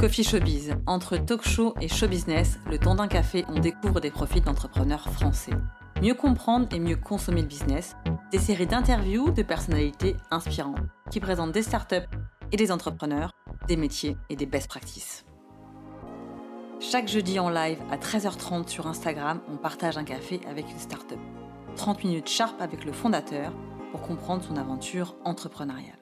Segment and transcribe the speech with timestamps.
[0.00, 0.74] Coffee Showbiz.
[0.86, 5.10] Entre talk show et show business, le temps d'un café, on découvre des profils d'entrepreneurs
[5.10, 5.52] français.
[6.00, 7.96] Mieux comprendre et mieux consommer le business,
[8.32, 12.08] des séries d'interviews de personnalités inspirantes qui présentent des startups
[12.50, 13.32] et des entrepreneurs,
[13.68, 15.26] des métiers et des best practices.
[16.80, 21.20] Chaque jeudi en live à 13h30 sur Instagram, on partage un café avec une startup.
[21.76, 23.52] 30 minutes sharp avec le fondateur
[23.90, 25.99] pour comprendre son aventure entrepreneuriale.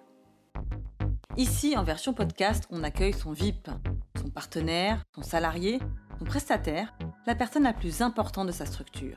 [1.38, 3.70] Ici, en version podcast, on accueille son VIP,
[4.20, 5.78] son partenaire, son salarié,
[6.18, 6.92] son prestataire,
[7.28, 9.16] la personne la plus importante de sa structure.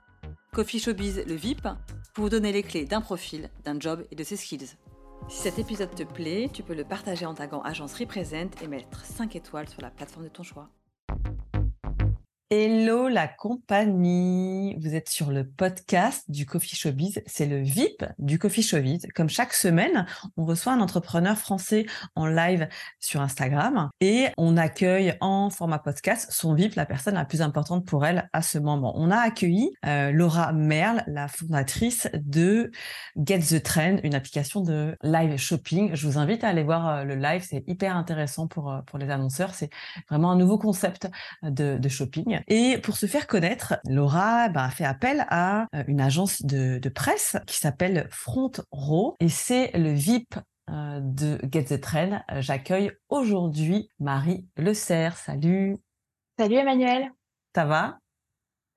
[0.54, 1.64] Coffee Showbiz, le VIP,
[2.14, 4.78] pour vous donner les clés d'un profil, d'un job et de ses skills.
[5.30, 9.04] Si cet épisode te plaît, tu peux le partager en tagant Agence Represent et mettre
[9.04, 10.70] 5 étoiles sur la plateforme de ton choix.
[12.54, 18.40] Hello la compagnie, vous êtes sur le podcast du Coffee Showbiz, c'est le VIP du
[18.40, 19.08] Coffee Showbiz.
[19.16, 20.06] Comme chaque semaine,
[20.36, 22.68] on reçoit un entrepreneur français en live
[23.00, 27.86] sur Instagram et on accueille en format podcast son VIP, la personne la plus importante
[27.86, 28.92] pour elle à ce moment.
[28.98, 32.70] On a accueilli euh, Laura Merle, la fondatrice de
[33.16, 35.92] Get the Trend, une application de live shopping.
[35.94, 39.00] Je vous invite à aller voir euh, le live, c'est hyper intéressant pour, euh, pour
[39.00, 39.56] les annonceurs.
[39.56, 39.70] C'est
[40.10, 41.10] vraiment un nouveau concept
[41.44, 42.41] de, de shopping.
[42.48, 46.80] Et pour se faire connaître, Laura bah, a fait appel à euh, une agence de,
[46.90, 50.36] presse qui s'appelle Front Row et c'est le VIP
[50.70, 52.22] euh, de Get the Trend.
[52.40, 55.18] J'accueille aujourd'hui Marie Le Serre.
[55.18, 55.78] Salut.
[56.38, 57.12] Salut Emmanuel.
[57.56, 58.01] Ça va?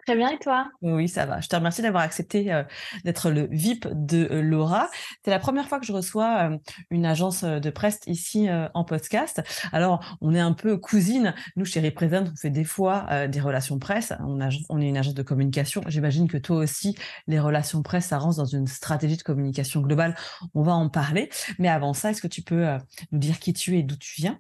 [0.07, 0.71] Très bien, et toi?
[0.83, 1.41] Oui, ça va.
[1.41, 2.63] Je te remercie d'avoir accepté euh,
[3.05, 4.91] d'être le VIP de euh, Laura.
[5.25, 6.51] C'est la première fois que je reçois
[6.91, 9.43] une agence de presse ici en podcast.
[9.73, 11.35] Alors, on est un peu cousine.
[11.57, 14.13] Nous, chez Represent, on fait des fois des relations presse.
[14.21, 14.39] On,
[14.69, 15.83] on est une agence de communication.
[15.87, 20.15] J'imagine que toi aussi, les relations presse, ça rentre dans une stratégie de communication globale.
[20.55, 21.31] On va en parler.
[21.59, 22.67] Mais avant ça, est-ce que tu peux
[23.13, 24.39] nous dire qui tu es et d'où tu viens?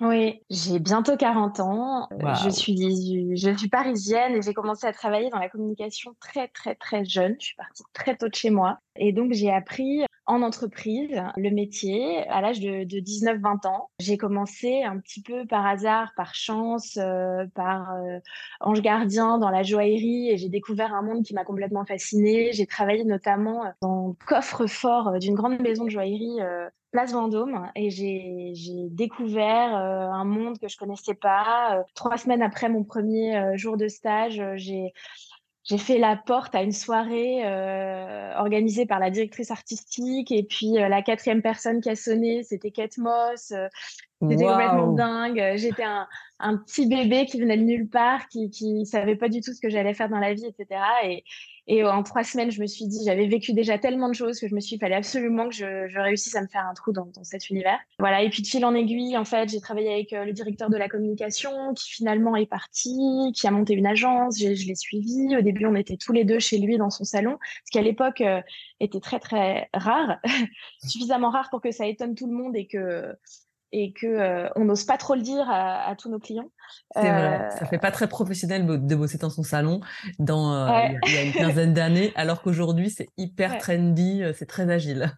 [0.00, 2.08] Oui, j'ai bientôt 40 ans.
[2.12, 6.48] Euh, je suis, je suis parisienne et j'ai commencé à travailler dans la communication très,
[6.48, 7.34] très, très jeune.
[7.40, 8.78] Je suis partie très tôt de chez moi.
[8.96, 13.88] Et donc, j'ai appris en entreprise le métier à l'âge de, de 19-20 ans.
[13.98, 18.18] J'ai commencé un petit peu par hasard, par chance, euh, par euh,
[18.60, 22.52] ange gardien dans la joaillerie et j'ai découvert un monde qui m'a complètement fascinée.
[22.52, 26.40] J'ai travaillé notamment dans le coffre-fort d'une grande maison de joaillerie
[26.96, 28.54] Place Vendôme et j'ai
[28.88, 31.76] découvert euh, un monde que je connaissais pas.
[31.76, 34.94] Euh, trois semaines après mon premier euh, jour de stage, j'ai
[35.64, 37.42] j'ai fait la porte à une soirée
[38.36, 42.96] organisée par la directrice artistique et puis la quatrième personne qui a sonné, c'était Kate
[42.98, 43.52] Moss.
[44.22, 45.42] C'était complètement dingue.
[45.56, 46.06] J'étais un,
[46.38, 49.60] un, petit bébé qui venait de nulle part, qui ne savait pas du tout ce
[49.60, 50.80] que j'allais faire dans la vie, etc.
[51.02, 51.24] Et,
[51.68, 54.46] et en trois semaines, je me suis dit, j'avais vécu déjà tellement de choses que
[54.46, 56.92] je me suis dit, fallait absolument que je, je, réussisse à me faire un trou
[56.92, 57.78] dans, dans, cet univers.
[57.98, 58.22] Voilà.
[58.22, 60.76] Et puis de fil en aiguille, en fait, j'ai travaillé avec euh, le directeur de
[60.76, 64.38] la communication qui finalement est parti, qui a monté une agence.
[64.38, 65.36] Je, je l'ai suivi.
[65.36, 67.82] Au début, on était tous les deux chez lui dans son salon, ce qui à
[67.82, 68.40] l'époque euh,
[68.78, 70.18] était très très rare,
[70.86, 73.12] suffisamment rare pour que ça étonne tout le monde et que
[73.78, 76.50] et que euh, on n'ose pas trop le dire à, tous nos clients.
[76.94, 79.80] C'est vrai, euh, ça fait pas très professionnel de bosser dans son salon
[80.18, 84.70] dans euh, il, y a, une quinzaine d'années, alors qu'aujourd'hui c'est hyper trendy, c'est très
[84.70, 85.12] agile.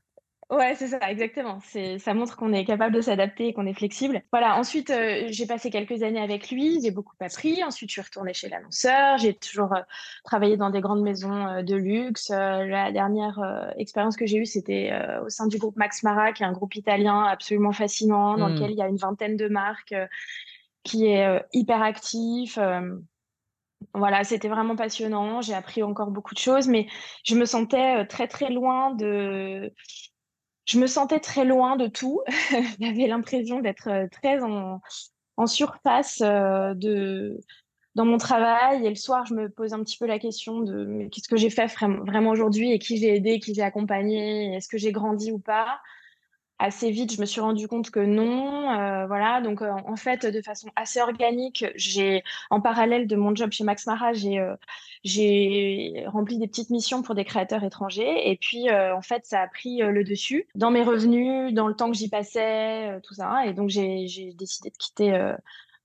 [0.51, 1.59] Ouais, c'est ça, exactement.
[1.63, 4.23] C'est, ça montre qu'on est capable de s'adapter et qu'on est flexible.
[4.33, 4.57] Voilà.
[4.57, 6.81] Ensuite, euh, j'ai passé quelques années avec lui.
[6.83, 7.63] J'ai beaucoup appris.
[7.63, 9.19] Ensuite, je suis retournée chez l'annonceur.
[9.19, 9.83] J'ai toujours euh,
[10.25, 12.31] travaillé dans des grandes maisons euh, de luxe.
[12.31, 14.91] la dernière expérience que j'ai eue, c'était
[15.23, 18.55] au sein du groupe Max Mara, qui est un groupe italien absolument fascinant, dans mmh.
[18.55, 19.95] lequel il y a une vingtaine de marques,
[20.83, 22.59] qui est hyper actif.
[23.95, 25.41] Voilà, c'était vraiment passionnant.
[25.43, 26.87] J'ai appris encore beaucoup de choses, mais
[27.25, 29.73] je me sentais très très loin de
[30.69, 32.21] je me sentais très loin de tout.
[32.81, 34.81] J'avais l'impression d'être euh, très en,
[35.47, 36.75] surface euh,
[37.95, 38.85] dans mon travail.
[38.85, 41.51] Et le soir, je me pose un petit peu la question de qu'est-ce que j'ai
[41.51, 41.67] fait
[42.07, 42.71] vraiment aujourd'hui?
[42.73, 45.81] Et qui j'ai aidé, qui j'ai accompagné, est-ce que j'ai grandi ou pas?
[46.59, 48.71] Assez vite, je me suis rendu compte que non.
[48.71, 53.35] Euh, voilà, donc euh, en fait, de façon assez organique, j'ai, en parallèle de mon
[53.35, 54.57] job chez Max Mara, j'ai euh,
[55.05, 58.29] j'ai rempli des petites missions pour des créateurs étrangers.
[58.31, 61.89] Et puis, en fait, ça a pris le dessus dans mes revenus, dans le temps
[61.89, 63.47] que j'y passais, tout ça.
[63.47, 65.33] Et donc, j'ai décidé de quitter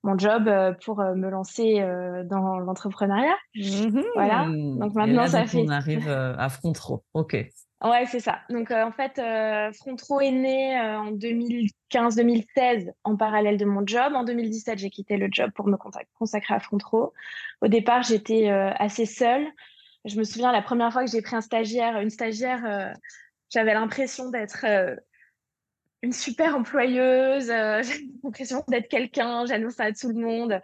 [0.01, 0.49] mon job
[0.83, 1.85] pour me lancer
[2.25, 3.37] dans l'entrepreneuriat.
[3.55, 4.47] Mmh voilà.
[4.47, 5.63] Donc maintenant, ça fait.
[5.63, 7.03] On arrive à front trop.
[7.13, 7.37] Ok.
[7.83, 8.39] Ouais, c'est ça.
[8.49, 13.85] Donc, euh, en fait, euh, Frontro est né euh, en 2015-2016 en parallèle de mon
[13.85, 14.13] job.
[14.15, 15.75] En 2017, j'ai quitté le job pour me
[16.17, 17.13] consacrer à Frontro.
[17.61, 19.45] Au départ, j'étais assez seule.
[20.05, 22.93] Je me souviens la première fois que j'ai pris un stagiaire, une stagiaire,
[23.49, 24.65] j'avais l'impression d'être
[26.01, 27.47] une super employeuse,
[27.83, 30.61] j'ai l'impression d'être quelqu'un, j'annonce à tout le monde.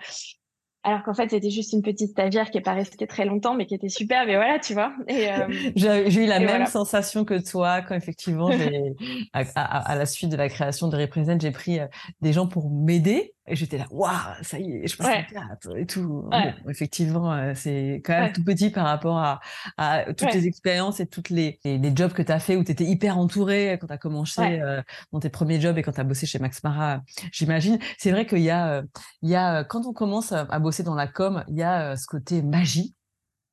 [0.84, 3.66] Alors qu'en fait, c'était juste une petite stagiaire qui n'est pas restée très longtemps, mais
[3.66, 4.26] qui était super.
[4.26, 4.94] Mais voilà, tu vois.
[5.10, 8.50] Euh, j'ai eu la même sensation que toi quand effectivement,
[9.34, 11.88] à, à, la suite de la création de Represent, j'ai pris euh,
[12.22, 14.12] des gens pour m'aider et j'étais là, waouh,
[14.42, 15.28] ça y est, je passe ouais.
[15.28, 16.30] théâtre et tout.
[16.70, 19.40] effectivement, euh, c'est quand même tout petit par rapport à,
[19.78, 22.72] à toutes les expériences et toutes les, les, jobs que tu as fait où tu
[22.72, 24.82] étais hyper entouré quand tu as commencé euh,
[25.12, 27.02] dans tes premiers jobs et quand tu as bossé chez Max Mara,
[27.32, 27.80] j'imagine.
[27.98, 28.84] C'est vrai qu'il y a, euh,
[29.22, 32.06] il y a, quand on commence à bosser dans la com, il y a ce
[32.06, 32.96] côté magie.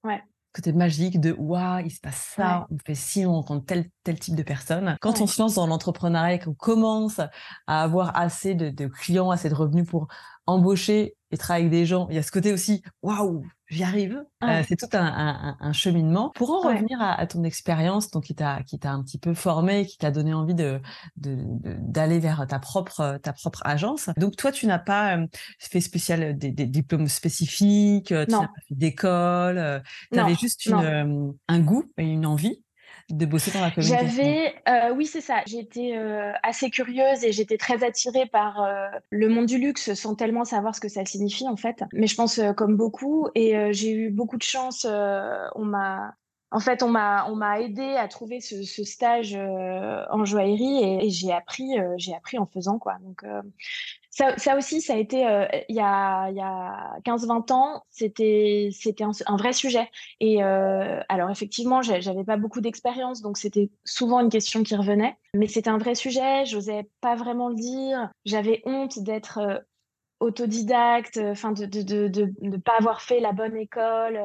[0.04, 0.22] Ouais
[0.56, 4.18] côté magique de waouh, il se passe ça, on fait ci, on rencontre tel, tel
[4.18, 4.96] type de personnes.
[5.02, 7.20] Quand on se lance dans l'entrepreneuriat et qu'on commence
[7.66, 10.08] à avoir assez de, de, clients, assez de revenus pour
[10.46, 14.24] embaucher et travailler avec des gens, il y a ce côté aussi waouh, j'y arrive.
[14.44, 16.30] Euh, c'est tout un, un, cheminement.
[16.34, 19.86] Pour en revenir à, ton expérience, donc qui t'a qui t'a un petit peu formé,
[19.86, 20.80] qui t'a donné envie de
[21.16, 24.08] d'aller vers ta propre ta propre agence.
[24.16, 25.26] Donc toi, tu n'as pas euh,
[25.58, 29.82] fait spécial des, diplômes spécifiques, tu n'as pas fait d'école,
[30.12, 32.62] tu avais juste une, un goût et une envie?
[33.10, 35.42] De bosser dans la communication J'avais, euh, oui, c'est ça.
[35.46, 40.14] J'étais euh, assez curieuse et j'étais très attirée par euh, le monde du luxe sans
[40.14, 41.84] tellement savoir ce que ça signifie en fait.
[41.92, 44.84] Mais je pense comme beaucoup et j'ai eu beaucoup de chance.
[44.86, 46.14] on m'a
[46.52, 51.32] en fait, on m'a on m'a aidé à trouver ce, stage en joaillerie et, j'ai
[51.32, 52.96] appris j'ai appris en faisant quoi.
[53.02, 53.24] Donc
[54.36, 58.70] ça, aussi, ça a été, euh, il y a, y a 15-20 ans, c'était
[59.26, 59.90] un, vrai sujet.
[60.20, 65.16] Et euh, alors, effectivement, j'avais pas beaucoup d'expérience, donc c'était souvent une question qui revenait.
[65.34, 68.10] Mais c'était un vrai sujet, j'osais pas vraiment le dire.
[68.24, 69.58] J'avais honte d'être euh,
[70.20, 74.18] autodidacte, de ne pas avoir fait la bonne école,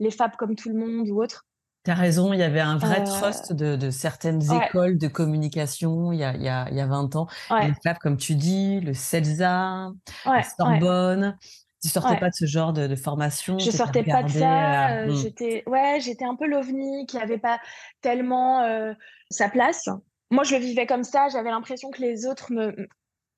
[0.00, 1.46] les FAP comme tout le monde ou autre.
[1.84, 6.12] Tu as raison, il y avait un vrai euh, trust de, certaines écoles de communication
[6.12, 7.26] il y a, il y a, il y a 20 ans.
[7.50, 7.72] Ouais.
[8.00, 9.90] comme tu dis, le CELSA,
[10.26, 11.38] la Sorbonne.
[11.82, 14.90] Tu sortais pas de ce genre de, formation Je sortais pas de ça.
[14.90, 15.16] Euh, euh, hmm.
[15.16, 17.58] J'étais ouais, j'étais un peu l'ovni qui avait pas
[18.02, 18.94] tellement
[19.30, 19.88] sa place.
[20.30, 21.28] Moi, je le vivais comme ça.
[21.28, 22.74] J'avais l'impression que les autres me,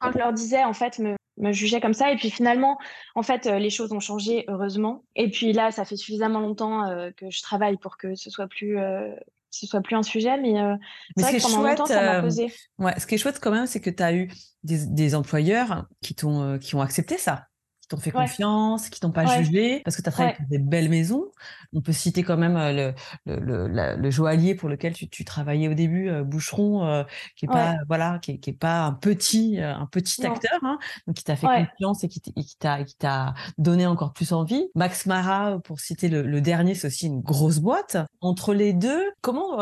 [0.01, 2.11] quand je leur disais, en fait, me, me jugeait comme ça.
[2.11, 2.79] Et puis finalement,
[3.15, 5.05] en fait, euh, les choses ont changé, heureusement.
[5.17, 8.47] Et puis là, ça fait suffisamment longtemps euh, que je travaille pour que ce soit
[8.47, 9.15] plus, euh,
[9.51, 10.37] ce soit plus un sujet.
[10.39, 10.55] Mais,
[11.17, 12.53] c'est vrai que pendant longtemps, ça m'a posé.
[12.79, 14.31] Ouais, ce qui est chouette quand même, c'est que tu as eu
[14.63, 17.47] des, des employeurs qui, t'ont, qui ont accepté ça
[17.93, 20.89] t'ont fait confiance, qui t'ont pas jugé, parce que tu as travaillé pour des belles
[20.89, 21.27] maisons.
[21.75, 22.93] On peut citer quand même euh,
[23.27, 27.05] le, le, le, joaillier pour lequel tu, tu, travaillais au début, euh, Boucheron, euh,
[27.37, 30.79] qui est pas voilà, qui est, qui est, pas un petit un petit acteur, hein,
[31.07, 32.21] donc qui t'a fait confiance et qui
[32.59, 34.69] t'a qui t'a donné encore plus envie.
[34.75, 37.97] Max Mara, pour citer le, dernier, c'est aussi une grosse boîte.
[38.21, 39.59] Entre les deux, comment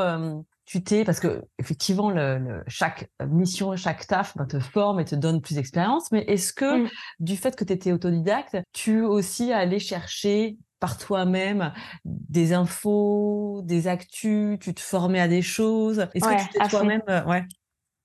[0.71, 5.17] tu t'es parce que effectivement le, chaque mission chaque taf ben, te forme et te
[5.17, 6.13] donne plus d'expérience.
[6.13, 6.91] Mais est-ce que mmh.
[7.19, 11.73] du fait que tu étais autodidacte tu aussi allé chercher par toi-même
[12.05, 16.07] des infos des actus tu te formais à des choses?
[16.15, 17.45] Est-ce que tu t'es toi-même euh, ouais.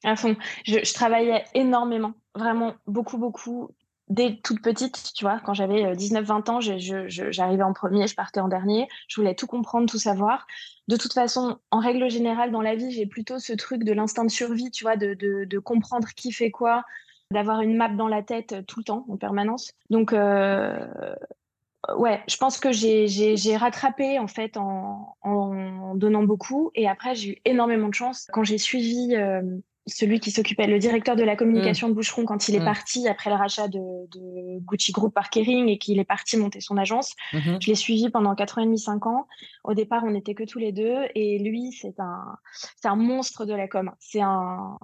[0.03, 0.35] À fond.
[0.65, 3.69] Je, je travaillais énormément vraiment beaucoup beaucoup
[4.07, 6.59] dès toute petite, tu vois, quand j'avais 19-20 euh, ans,
[7.31, 10.45] j'arrivais en premier, je partais en dernier, je voulais tout comprendre, tout savoir.
[10.87, 14.25] De toute façon, en règle générale, dans la vie, j'ai plutôt ce truc de l'instinct
[14.25, 16.83] de survie, tu vois, de, comprendre qui fait quoi,
[17.31, 19.71] d'avoir une map dans la tête euh, tout le temps, en permanence.
[19.89, 20.87] Donc, euh,
[21.97, 26.69] ouais, je pense que j'ai rattrapé, en fait, en, en, donnant beaucoup.
[26.75, 28.27] Et après, j'ai eu énormément de chance.
[28.31, 29.15] Quand j'ai suivi
[29.87, 32.65] celui qui s'occupait, le directeur de la communication de Boucheron, quand il est mm.
[32.65, 33.79] parti après le rachat de,
[34.59, 37.13] Gucci Group par Kering et qu'il est parti monter son agence.
[37.33, 37.61] Mm-hmm.
[37.61, 39.27] Je l'ai suivi pendant 4 ans et demi, 5 ans.
[39.63, 40.97] Au départ, on n'était que tous les deux.
[41.13, 42.37] Et lui, c'est un,
[42.77, 43.91] c'est un monstre de la com.
[43.99, 44.77] C'est un,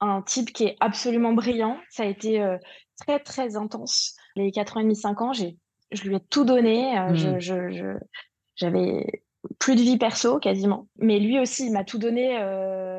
[0.00, 1.78] un type qui est absolument brillant.
[1.88, 2.58] Ça a été euh,
[3.00, 4.16] très, très intense.
[4.34, 5.58] Les 4 ans et demi, 5 ans, j'ai,
[5.92, 6.98] je lui ai tout donné.
[6.98, 7.40] Euh, mm.
[7.40, 7.98] je,
[8.56, 9.24] j'avais
[9.60, 10.88] plus de vie perso quasiment.
[10.98, 12.36] Mais lui aussi, il m'a tout donné.
[12.40, 12.89] Euh,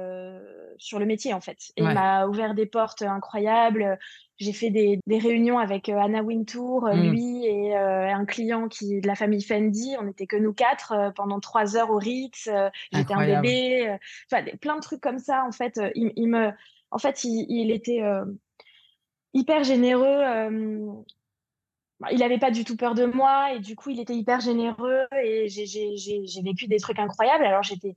[0.82, 1.72] sur le métier en fait.
[1.78, 4.00] Et il m'a ouvert des portes incroyables.
[4.40, 7.12] J'ai fait des, réunions avec euh, Anna Wintour, euh, mm.
[7.12, 9.96] lui et euh, un client qui de la famille Fendi.
[10.00, 12.50] On n'était que nous quatre pendant trois heures au Ritz.
[12.92, 13.96] J'étais un bébé.
[14.32, 15.46] Enfin, plein de trucs comme ça.
[15.46, 16.50] En fait, il, me,
[16.90, 18.02] en fait, il, était
[19.36, 20.24] hyper généreux.
[22.12, 25.06] il n'avait pas du tout peur de moi et du coup, il était hyper généreux
[25.24, 27.46] et j'ai vécu des trucs incroyables.
[27.46, 27.96] Alors, j'étais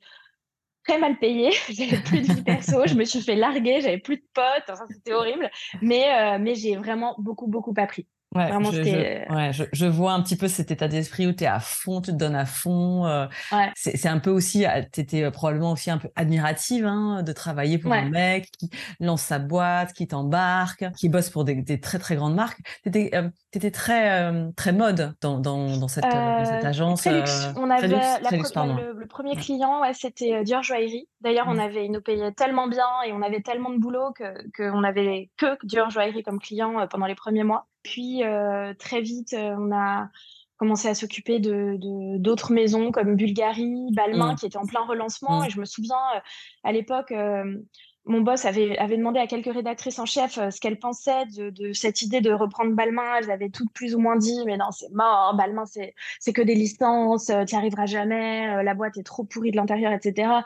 [0.86, 1.50] très mal payée.
[1.68, 2.86] J'avais plus de vie perso.
[2.86, 3.80] je me suis fait larguer.
[3.80, 4.68] J'avais plus de potes.
[4.68, 5.50] Enfin, c'était horrible.
[5.82, 8.06] Mais, euh, mais j'ai vraiment beaucoup, beaucoup appris.
[8.34, 12.00] Ouais, je, je, vois un petit peu cet état d'esprit où tu es à fond,
[12.00, 13.06] tu te donnes à fond.
[13.06, 13.26] Euh,
[13.74, 17.78] c'est un peu aussi, ah, tu étais probablement aussi un peu admirative hein, de travailler
[17.78, 22.16] pour un mec qui lance sa boîte, qui t'embarque, qui bosse pour des, très très
[22.16, 22.58] grandes marques.
[22.82, 23.12] Tu étais,
[23.52, 27.06] étais, très, très mode dans, dans, dans, cette, cette, agence.
[27.06, 27.48] Luxe.
[27.56, 31.08] On avait le, premier client, c'était Dior Joaillerie.
[31.20, 34.12] D'ailleurs, on avait, ils nous payaient tellement bien et on avait tellement de boulot
[34.56, 37.66] qu'on avait que Dior Joaillerie comme client pendant les premiers mois.
[37.84, 40.08] Puis euh, très vite, euh, on a
[40.56, 41.76] commencé à s'occuper de
[42.18, 44.36] d'autres maisons comme Bulgarie, Balmain, mmh.
[44.36, 45.40] qui était en plein relancement.
[45.40, 45.44] Mmh.
[45.44, 46.20] Et je me souviens, euh,
[46.64, 47.12] à l'époque,
[48.06, 52.20] mon boss avait, demandé à quelques rédactrices en chef ce qu'elles pensaient de, cette idée
[52.20, 53.16] de reprendre Balmain.
[53.18, 56.54] Elles avaient toutes plus ou moins dit, mais non, c'est mort, Balmain, c'est que des
[56.54, 60.42] licences, tu n'y arriveras jamais, la boîte est trop pourrie de l'intérieur, etc.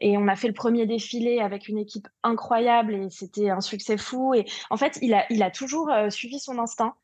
[0.00, 3.98] Et on a fait le premier défilé avec une équipe incroyable et c'était un succès
[3.98, 4.34] fou.
[4.34, 6.94] Et en fait, il a, toujours euh, suivi son instinct.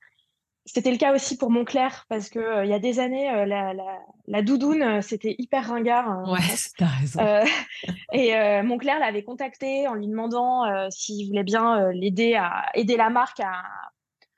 [0.66, 3.46] C'était le cas aussi pour Montclair parce que euh, il y a des années, euh,
[3.46, 6.08] la, la, la, doudoune, c'était hyper ringard.
[6.08, 6.40] Hein, ouais,
[6.78, 7.20] t'as raison.
[8.12, 13.40] et Montclair l'avait contacté en lui demandant s'il voulait bien l'aider à aider la marque
[13.40, 13.62] à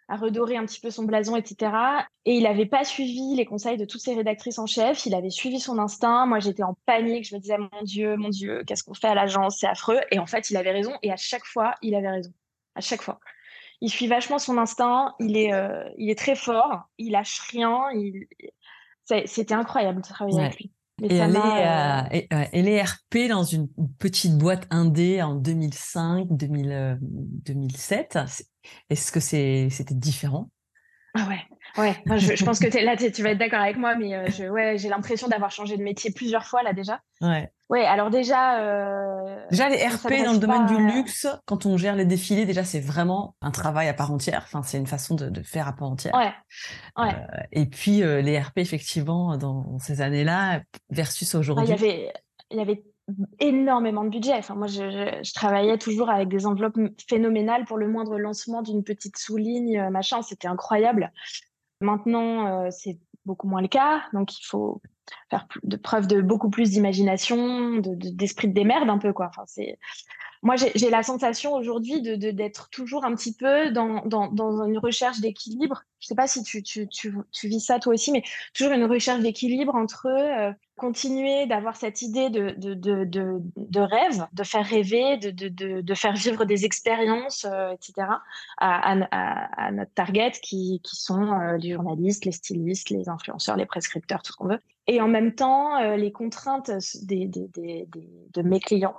[0.08, 1.70] à redorer un petit peu son blason, etc.
[2.24, 5.04] Et il n'avait pas suivi les conseils de toutes ses rédactrices en chef.
[5.04, 6.26] Il avait suivi son instinct.
[6.26, 7.28] Moi, j'étais en panique.
[7.28, 9.58] Je me disais, mon Dieu, mon Dieu, qu'est-ce qu'on fait à l'agence?
[9.60, 10.00] C'est affreux.
[10.10, 10.92] Et en fait, il avait raison.
[11.02, 12.32] Et à chaque fois, il avait raison.
[12.74, 13.20] À chaque fois.
[13.80, 15.14] Il suit vachement son instinct.
[15.20, 16.82] Il est, euh, il est très fort.
[16.98, 17.84] Il lâche rien.
[17.94, 18.26] Il...
[19.26, 20.72] C'était incroyable de travailler avec lui.
[21.00, 23.68] Et elle, est, euh, elle, est, RP dans une
[24.00, 28.18] petite boîte indé en 2005, 2000, 2007.
[28.90, 30.50] Est-ce que c'était différent?
[31.14, 31.40] Ah ouais,
[31.78, 32.18] ouais.
[32.18, 34.88] je, pense que es, là, tu vas être d'accord avec moi, mais euh, ouais, j'ai
[34.88, 37.00] l'impression d'avoir changé de métier plusieurs fois là déjà.
[37.20, 37.50] Ouais.
[37.68, 38.60] Ouais, alors déjà.
[38.60, 42.64] Euh, déjà, les RP dans le domaine du luxe, quand on gère les défilés, déjà,
[42.64, 44.42] c'est vraiment un travail à part entière.
[44.44, 46.14] Enfin, c'est une façon de, faire à part entière.
[46.14, 46.32] Ouais.
[46.96, 47.14] ouais.
[47.14, 51.66] Euh, et puis, les RP, effectivement, dans ces années-là, versus aujourd'hui.
[51.66, 52.12] Il y avait,
[52.50, 52.82] il y avait
[53.40, 54.34] énormément de budget.
[54.34, 59.16] Enfin, moi, je, travaillais toujours avec des enveloppes phénoménales pour le moindre lancement d'une petite
[59.16, 60.22] sous-ligne, euh, machin.
[60.22, 61.12] C'était incroyable.
[61.80, 64.02] Maintenant, euh, c'est beaucoup moins le cas.
[64.12, 64.82] Donc, il faut
[65.30, 69.26] faire de preuve de beaucoup plus d'imagination, d'esprit de, de, démerde un peu, quoi.
[69.28, 69.78] Enfin, c'est
[70.42, 75.20] moi, j'ai la sensation aujourd'hui d'être de, toujours un petit peu dans, dans, une recherche
[75.20, 75.82] d'équilibre.
[76.00, 78.22] Je ne sais pas si tu, tu, tu, vis ça toi aussi, mais
[78.54, 84.44] toujours une recherche d'équilibre entre euh, continuer d'avoir cette idée de, de, de, rêve, de
[84.44, 85.30] faire rêver, de,
[85.80, 88.08] de, faire vivre des expériences, euh, etc.,
[88.58, 93.56] à, à, à, notre target qui, qui sont euh, les journalistes, les stylistes, les influenceurs,
[93.56, 94.60] les prescripteurs, tout ce qu'on veut.
[94.88, 96.70] Et en même temps, les contraintes
[97.02, 97.86] des, des, des,
[98.32, 98.94] de mes clients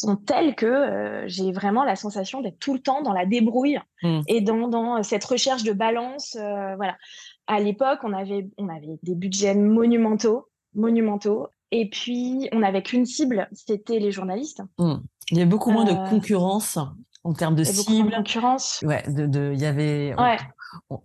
[0.00, 3.78] sont telles que euh, j'ai vraiment la sensation d'être tout le temps dans la débrouille
[4.02, 4.20] mmh.
[4.28, 6.36] et dans, dans, cette recherche de balance.
[6.40, 6.96] Euh, voilà.
[7.46, 11.48] À l'époque, on avait, on avait des budgets monumentaux, monumentaux.
[11.70, 14.62] Et puis, on n'avait qu'une cible, c'était les journalistes.
[14.78, 14.94] Mmh.
[15.30, 16.78] Il y avait beaucoup moins de euh, concurrence
[17.22, 18.12] en termes de cible.
[18.12, 18.82] concurrence.
[18.86, 20.14] Ouais, de, de, il y avait.
[20.18, 20.38] Ouais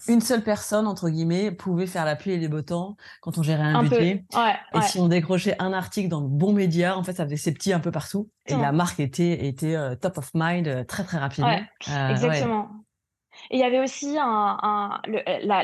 [0.08, 3.44] une seule personne, entre guillemets, pouvait faire la pluie et les beaux temps quand on
[3.44, 4.26] gérait un, budget.
[4.74, 7.54] et si on décrochait un article dans le bon média, en fait, ça faisait ses
[7.54, 8.30] petits un peu partout.
[8.48, 11.60] Et la marque était, était euh, top of mind euh, très, très rapidement.
[11.90, 12.70] Euh, exactement.
[13.50, 15.02] Et il y avait aussi un,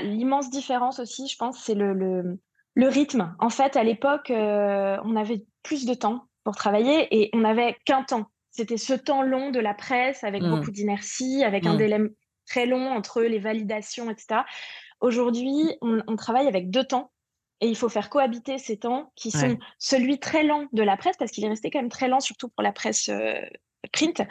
[0.04, 3.34] l'immense différence aussi, je pense, c'est le, le, rythme.
[3.40, 8.04] En fait, à l'époque, on avait plus de temps pour travailler et on n'avait qu'un
[8.04, 8.26] temps.
[8.52, 10.50] C'était ce temps long de la presse avec mmh.
[10.50, 11.78] beaucoup d'inertie, avec un mmh.
[11.78, 12.00] délai
[12.46, 14.42] très long entre les validations, etc.
[15.02, 17.12] Aujourd'hui, on, travaille avec deux temps
[17.60, 21.18] et il faut faire cohabiter ces temps qui sont celui très lent de la presse,
[21.18, 23.40] parce qu'il est resté quand même très lent, surtout pour la presse euh,
[23.92, 24.22] print,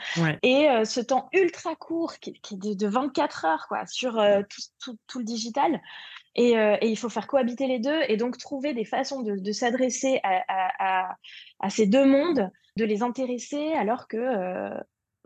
[0.43, 4.43] et euh, ce temps ultra court qui, est de, 24 heures quoi, sur euh,
[4.79, 5.81] tout, le digital.
[6.37, 11.17] Et, il faut faire cohabiter les deux et donc trouver des façons de, s'adresser à,
[11.69, 14.71] ces deux mondes, de les intéresser alors que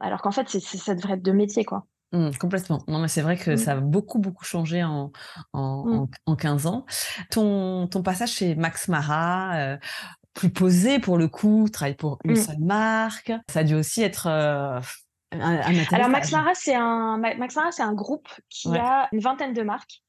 [0.00, 1.64] alors qu'en fait, ça devrait être deux métiers.
[1.64, 1.86] quoi.
[2.14, 2.80] Mmh, complètement.
[2.86, 3.56] Non, mais c'est vrai que mmh.
[3.56, 5.10] ça a beaucoup, beaucoup changé en,
[5.52, 6.06] en,
[6.38, 6.68] 15 mmh.
[6.68, 6.86] ans.
[7.30, 9.76] Ton, ton passage chez Max Mara, euh,
[10.32, 14.28] plus posé pour le coup, travaille pour une seule marque, ça a dû aussi être
[14.28, 14.80] euh,
[15.32, 15.56] un,
[15.92, 19.62] Alors, Max Mara, c'est un, Max Mara, c'est un groupe qui a une vingtaine de
[19.62, 20.02] marques.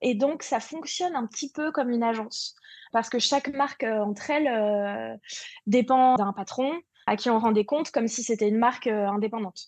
[0.00, 2.54] Et donc, ça fonctionne un petit peu comme une agence.
[2.90, 5.20] Parce que chaque marque euh, entre elles
[5.66, 6.72] dépend d'un patron
[7.06, 9.66] à qui on rend des comptes comme si c'était une marque indépendante.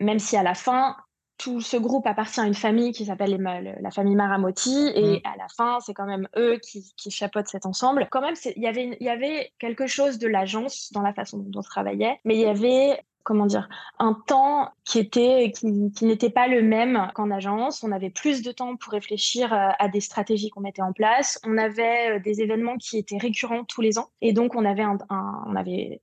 [0.00, 0.96] Même si à la fin,
[1.38, 3.40] tout ce groupe appartient à une famille qui s'appelle
[3.80, 5.20] la famille Maramotti et mm.
[5.24, 8.62] à la fin c'est quand même eux qui, qui chapeautent cet ensemble quand même il
[8.62, 12.20] y avait il y avait quelque chose de l'agence dans la façon dont on travaillait
[12.24, 13.68] mais il y avait comment dire,
[13.98, 17.84] un temps qui était qui, qui n'était pas le même qu'en agence.
[17.84, 21.38] On avait plus de temps pour réfléchir euh, à des stratégies qu'on mettait en place.
[21.44, 24.82] On avait euh, des événements qui étaient récurrents tous les ans, et donc on avait
[24.82, 26.00] un, on avait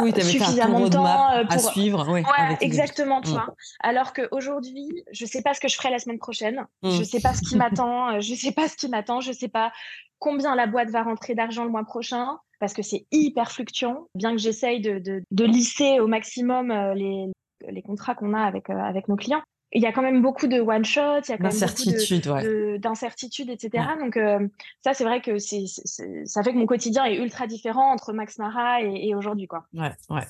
[0.00, 2.06] oui, suffisamment de temps pour à suivre.
[2.10, 2.22] Oui,
[2.60, 3.34] exactement, tu mm.
[3.34, 3.54] vois.
[3.80, 6.66] Alors qu'aujourd'hui, je sais pas ce que je ferai la semaine prochaine.
[6.82, 7.04] Je Je mm.
[7.04, 8.20] sais pas ce qui m'attend.
[8.20, 9.20] Je sais pas ce qui m'attend.
[9.20, 9.72] Je sais pas
[10.18, 14.08] combien la boîte va rentrer d'argent le mois prochain parce que c'est hyper fluctuant.
[14.14, 17.26] Bien que j'essaye de, de, de, lisser au maximum euh, les,
[17.68, 20.46] les contrats qu'on a avec, euh, avec nos clients, il y a quand même beaucoup
[20.46, 23.84] de one shot, il y a quand même beaucoup d'incertitudes, etc.
[24.00, 24.48] Donc euh,
[24.82, 28.38] ça, c'est vrai que c'est, ça fait que mon quotidien est ultra différent entre Max
[28.38, 29.66] Mara et, aujourd'hui, quoi.
[29.74, 30.26] Ouais, ouais.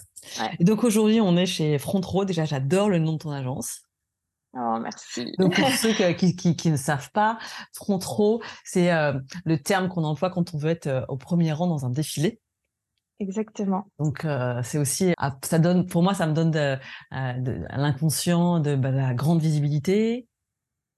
[0.58, 2.24] Et donc aujourd'hui, on est chez Front Row.
[2.24, 3.82] Déjà, j'adore le nom de ton agence.
[4.54, 5.32] Oh, merci.
[5.38, 7.38] Donc, pour ceux qui, qui, qui, ne savent pas,
[7.74, 9.12] front row, c'est euh,
[9.44, 12.40] le terme qu'on emploie quand on veut être euh, au premier rang dans un défilé.
[13.20, 13.86] Exactement.
[13.98, 16.76] Donc, euh, c'est aussi, ah, ça donne, pour moi, ça me donne de,
[17.12, 20.28] de l'inconscient de, bah, la grande visibilité,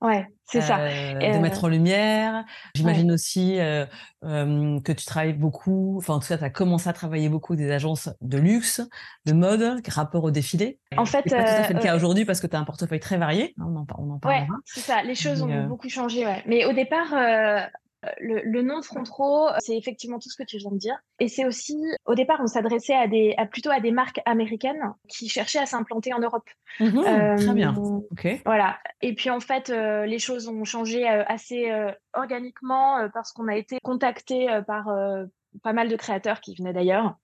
[0.01, 0.81] Ouais, c'est ça.
[0.81, 2.45] Euh, de mettre en lumière.
[2.75, 3.85] J'imagine aussi euh,
[4.25, 7.55] euh, que tu travailles beaucoup, enfin en tout cas, tu as commencé à travailler beaucoup
[7.55, 8.81] des agences de luxe,
[9.27, 10.79] de mode, rapport au défilé.
[10.97, 12.65] En fait, c'est pas tout à fait le cas aujourd'hui parce que tu as un
[12.65, 13.55] portefeuille très varié.
[13.59, 14.43] Hein, on en, on en parlera.
[14.45, 15.03] Ouais, c'est ça.
[15.03, 16.25] Les choses ont beaucoup changé.
[16.25, 16.43] Ouais.
[16.47, 17.13] Mais au départ,
[18.19, 20.97] le, nom de Front Row, c'est effectivement tout ce que tu viens de dire.
[21.19, 21.77] Et c'est aussi,
[22.07, 25.67] au départ, on s'adressait à des, à, plutôt à des marques américaines qui cherchaient à
[25.67, 26.49] s'implanter en Europe.
[26.79, 27.75] Mmh très bien.
[28.11, 28.43] Ok.
[28.45, 28.79] Voilà.
[29.03, 33.49] Et puis en fait, euh, les choses ont changé euh, assez euh, organiquement parce qu'on
[33.49, 34.89] a été contacté par
[35.63, 37.17] pas mal de créateurs qui venaient d'ailleurs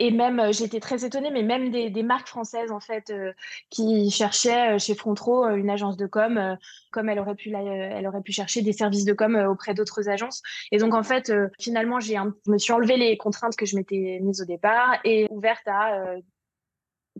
[0.00, 3.32] et même, euh, j'étais très étonnée, mais même des, marques françaises, en fait, euh,
[3.68, 6.56] qui cherchaient euh, chez Frontro une agence de com,
[6.90, 10.42] comme elle aurait, pu chercher des services de com auprès d'autres agences.
[10.72, 11.30] Et donc, en fait,
[11.60, 15.26] finalement, j'ai je me suis enlevé les contraintes que je m'étais mises au départ et
[15.30, 16.16] ouverte à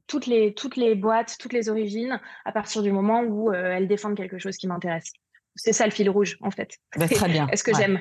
[0.07, 4.57] toutes les boîtes, toutes les origines, à partir du moment où elles défendent quelque chose
[4.57, 5.13] qui m'intéresse
[5.55, 6.79] c'est ça le fil rouge en fait.
[6.97, 7.49] Bah, très bien.
[7.53, 8.01] Est-ce que j'aime?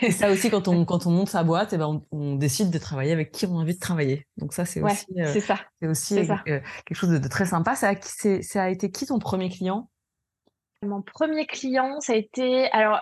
[0.00, 2.70] C'est ça aussi quand on quand on monte sa boîte, et eh ben on, décide
[2.70, 4.26] de travailler avec qui on a envie de travailler.
[4.36, 5.58] Donc ça c'est aussi euh, c'est ça.
[5.80, 7.74] C'est aussi euh, quelque chose de, très sympa.
[7.74, 9.90] Ça a, ça a été qui ton premier client?
[10.82, 13.00] Mon premier client, ça a été alors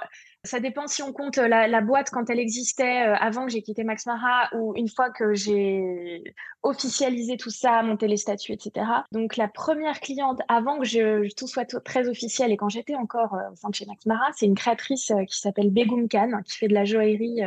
[0.48, 3.62] ça dépend si on compte la, la boîte quand elle existait euh, avant que j'ai
[3.62, 8.87] quitté Max Mara ou une fois que j'ai officialisé tout ça, monté les statuts, etc.
[9.12, 13.50] Donc la première cliente avant que tout soit très officiel et quand j'étais encore euh,
[13.52, 16.56] au sein de chez Max Mara, c'est une créatrice euh, qui s'appelle Begum Khan qui
[16.56, 17.42] fait de la joaillerie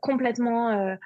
[0.00, 0.96] complètement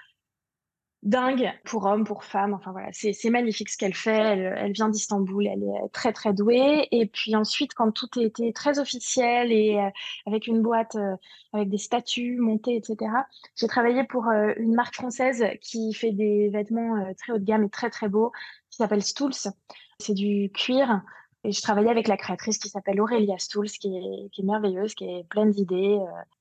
[1.07, 2.53] dingue pour hommes, pour femmes.
[2.53, 4.11] Enfin voilà, c'est magnifique ce qu'elle fait.
[4.11, 6.89] Elle, vient d'Istanbul, elle est très très douée.
[6.91, 9.89] Et puis ensuite, quand tout était très officiel et euh,
[10.27, 11.17] avec une boîte euh,
[11.53, 13.11] avec des statues montées, etc.,
[13.55, 17.65] j'ai travaillé pour euh, une marque française qui fait des vêtements très haut de gamme
[17.65, 18.33] et très très beaux,
[18.71, 19.53] qui s'appelle Stools.
[20.01, 21.03] C'est du cuir.
[21.45, 24.95] Et je travaillais avec la créatrice qui s'appelle Aurélia Stools, qui est, qui est merveilleuse,
[24.97, 26.01] qui est pleine d'idées,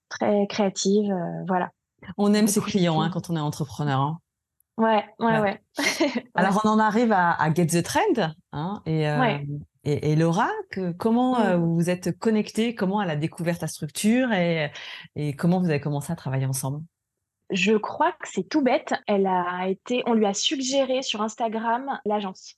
[0.10, 1.14] très créative.
[1.48, 1.72] voilà.
[2.18, 4.00] On aime ses clients hein, quand on est entrepreneur.
[4.00, 4.20] Hein.
[4.78, 5.62] Ouais, ouais, ouais.
[6.34, 8.34] Alors, on en arrive à, Get the Trend.
[8.52, 9.38] Hein, et, euh,
[9.84, 14.34] et, Laura, que, comment euh, vous vous êtes connectée Comment elle a découvert ta structure
[14.34, 14.72] et,
[15.16, 16.82] et comment vous avez commencé à travailler ensemble?
[17.52, 18.94] Je crois que c'est tout bête.
[19.08, 22.56] Elle a été, on lui a suggéré sur Instagram l'agence.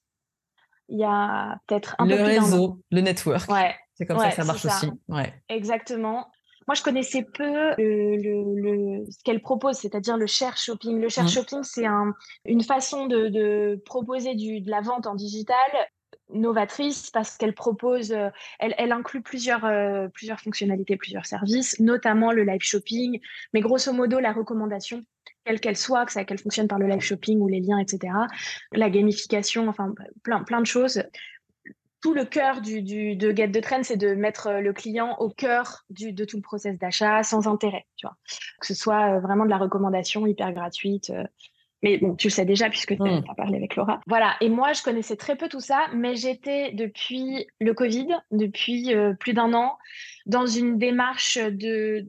[0.89, 3.51] Il y a peut-être un le peu plus réseau, le network.
[3.51, 3.75] Ouais.
[3.95, 4.89] C'est comme ça que ça marche aussi.
[5.07, 5.33] Ouais.
[5.49, 6.31] Exactement.
[6.67, 10.99] Moi, je connaissais peu le, ce qu'elle propose, c'est-à-dire le share shopping.
[10.99, 11.29] Le share mmh.
[11.29, 12.13] shopping, c'est un,
[12.45, 15.55] une façon de, de proposer du, de la vente en digital
[16.33, 22.31] novatrice parce qu'elle propose, euh, elle, elle, inclut plusieurs, euh, plusieurs fonctionnalités, plusieurs services, notamment
[22.31, 23.19] le live shopping,
[23.53, 25.03] mais grosso modo la recommandation,
[25.45, 28.13] quelle qu'elle soit, que ça qu'elle fonctionne par le live shopping ou les liens, etc.
[28.73, 31.01] La gamification, enfin plein, plein de choses
[32.01, 32.81] tout le cœur du,
[33.15, 36.41] de Get the Trend, c'est de mettre euh, le client au cœur de tout le
[36.41, 38.15] process d'achat sans intérêt, tu vois.
[38.59, 41.09] Que ce soit euh, vraiment de la recommandation hyper gratuite.
[41.09, 41.23] Euh.
[41.81, 43.35] mais bon, tu le sais déjà puisque tu as, mmh.
[43.35, 43.99] parlé avec Laura.
[44.07, 44.35] Voilà.
[44.41, 49.33] Et moi, je connaissais très peu tout ça, mais j'étais depuis le Covid, depuis plus
[49.33, 49.77] d'un an,
[50.25, 52.05] dans une démarche de,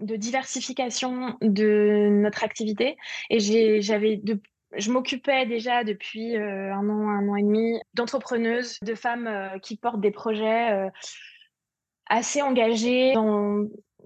[0.00, 2.96] de diversification de notre activité.
[3.30, 4.40] Et j'avais de
[4.74, 9.58] je m'occupais déjà depuis euh, un an, un an et demi d'entrepreneuses, de femmes euh,
[9.58, 10.90] qui portent des projets euh,
[12.06, 13.14] assez engagés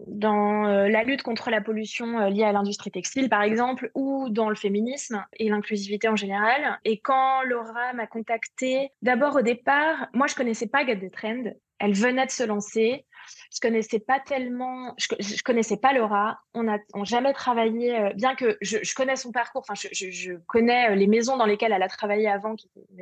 [0.06, 4.54] dans, la lutte contre la pollution liée à l'industrie textile, par exemple, ou dans le
[4.54, 6.78] féminisme et l'inclusivité en général.
[6.86, 11.52] Et quand Laura m'a contactée, d'abord au départ, moi je connaissais pas Get the Trend.
[11.78, 13.04] Elle venait de se lancer.
[13.52, 16.40] Je connaissais pas tellement, je, connaissais pas Laura.
[16.54, 19.64] On n'a jamais travaillé, euh, bien que je, je, connais son parcours.
[19.74, 22.96] Je, connais euh, les maisons dans lesquelles elle a travaillé avant, qui étaient des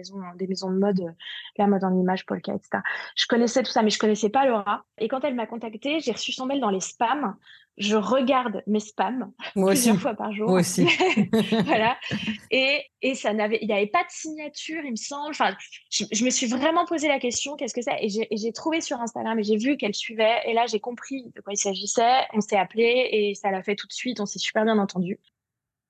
[0.47, 1.15] maisons, de mode,
[1.57, 2.83] la mode en image, Polka, etc.
[3.17, 4.85] Je connaissais tout ça, mais je connaissais pas Laura.
[4.99, 7.37] Et quand elle m'a contactée, j'ai reçu son mail dans les spams
[7.79, 10.51] je regarde mes spams plusieurs fois par jour.
[10.51, 10.87] Moi aussi.
[11.65, 11.97] voilà.
[12.51, 15.31] Et, et ça n'avait, il n'y avait pas de signature, il me semble.
[15.31, 15.55] Enfin,
[15.91, 17.97] je, me suis vraiment posé la question, qu'est-ce que c'est?
[18.01, 20.41] Et j'ai trouvé sur Instagram et j'ai vu qu'elle suivait.
[20.47, 22.27] Et là, j'ai compris de quoi il s'agissait.
[22.33, 24.19] On s'est appelé et ça l'a fait tout de suite.
[24.21, 25.21] On s'est super bien entendu.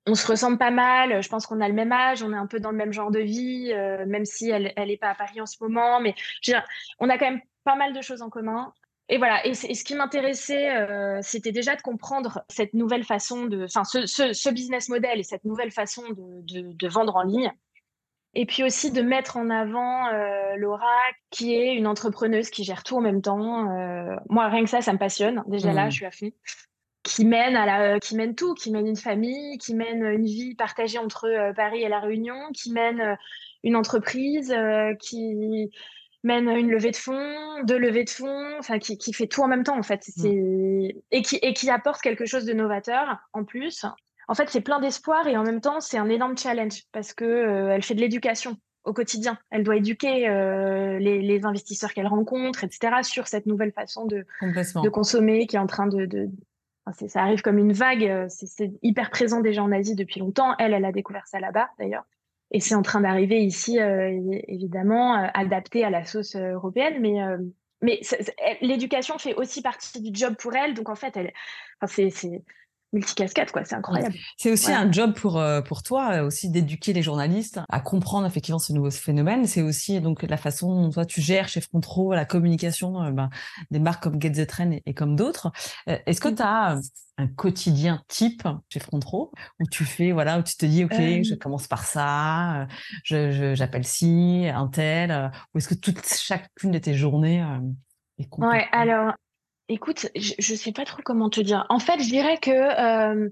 [0.07, 1.23] On se ressemble pas mal.
[1.23, 2.23] Je pense qu'on a le même âge.
[2.23, 4.91] On est un peu dans le même genre de vie, euh, même si elle, elle
[4.91, 6.01] est pas à Paris en ce moment.
[6.01, 6.15] Mais
[6.99, 8.73] on a quand même pas mal de choses en commun.
[9.11, 13.65] Et voilà, et, ce qui m'intéressait, euh, c'était déjà de comprendre cette nouvelle façon de,
[13.65, 17.51] enfin, ce, ce, business model et cette nouvelle façon de, de, vendre en ligne.
[18.35, 20.95] Et puis aussi de mettre en avant euh, Laura,
[21.31, 23.71] qui est une entrepreneuse qui gère tout en même temps.
[23.71, 25.43] Euh, moi, rien que ça, ça me passionne.
[25.47, 25.91] Déjà là, mmh.
[25.91, 26.31] je suis à fond.
[27.03, 30.55] Qui mène, à la, qui mène tout, qui mène une famille, qui mène une vie
[30.55, 33.17] partagée entre Paris et La Réunion, qui mène
[33.65, 34.55] une entreprise,
[35.01, 35.71] qui,
[36.25, 39.49] mène une levée de fonds, deux levées de fonds, enfin qui, qui, fait tout en
[39.49, 40.91] même temps en fait, mm.
[41.11, 43.85] et qui et qui apporte quelque chose de novateur en plus.
[44.29, 47.25] En fait, c'est plein d'espoir et en même temps, c'est un énorme challenge parce que
[47.25, 49.39] euh, elle fait de l'éducation au quotidien.
[49.51, 54.27] Elle doit éduquer euh, les, les, investisseurs qu'elle rencontre, etc., sur cette nouvelle façon de,
[54.43, 56.29] de consommer qui est en train de, de
[56.93, 58.05] ça arrive comme une vague.
[58.05, 60.55] Euh, c'est hyper présent déjà en Asie depuis longtemps.
[60.59, 62.05] Elle, elle a découvert ça là-bas d'ailleurs.
[62.51, 64.11] Et c'est en train d'arriver ici, euh,
[64.49, 67.01] évidemment, euh, adapté à la sauce euh, européenne.
[67.01, 67.21] Mais,
[67.83, 68.01] mais
[68.63, 70.75] l'éducation fait aussi partie du job pour elle.
[70.75, 71.33] Donc, en fait, elle,
[71.81, 72.43] enfin, c'est
[72.93, 73.65] multicasquette, quoi.
[73.65, 74.15] C'est incroyable.
[74.37, 78.73] C'est aussi un job pour, pour toi, aussi d'éduquer les journalistes à comprendre effectivement ce
[78.73, 79.47] nouveau phénomène.
[79.47, 83.31] C'est aussi donc la façon dont toi tu gères chez Frontro la communication ben,
[83.71, 85.51] des marques comme Get the Trend et, comme d'autres.
[85.87, 86.35] Est-ce que mmh.
[86.37, 86.79] tu as
[87.19, 91.35] un quotidien type chez Frontro où tu fais voilà où tu te dis ok je
[91.35, 92.69] commence par ça
[93.03, 97.45] je j'appelle ci un tel ou est-ce que toute chacune de tes journées
[98.19, 99.15] est ouais alors
[99.69, 103.31] écoute je, je sais pas trop comment te dire en fait je dirais que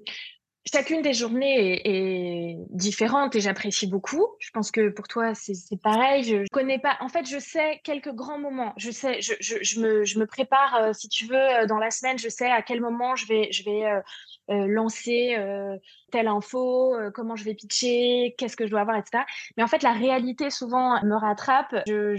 [0.73, 4.27] chacune des journées est, différente et j'apprécie beaucoup.
[4.41, 6.25] Je pense que pour toi, c'est pareil.
[6.25, 6.97] Je, je connais pas.
[7.01, 8.73] En fait, je sais quelques grands moments.
[8.77, 12.29] Je sais, je, je, me, prépare, euh, si tu veux, euh, dans la semaine, je
[12.29, 14.01] sais à quel moment je vais, je vais euh,
[14.49, 15.77] euh, lancer euh,
[16.13, 19.25] telle info, euh, comment je vais pitcher, qu'est-ce que je dois avoir, etc.
[19.57, 21.75] Mais en fait, la réalité souvent me rattrape.
[21.89, 22.15] Je,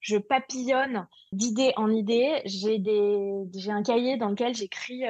[0.00, 2.42] je, papillonne d'idée en idée.
[2.44, 5.04] J'ai un cahier dans lequel j'écris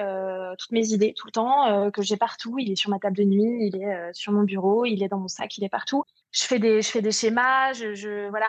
[0.58, 2.56] toutes mes idées tout le temps, que j'ai partout.
[2.58, 5.18] Il est sur ma table de nuit, il est sur mon bureau, il est dans
[5.18, 6.04] mon sac, il est partout.
[6.30, 8.48] Je fais des, je fais des schémas, je, voilà.